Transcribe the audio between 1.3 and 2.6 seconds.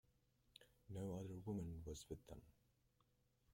woman was with them.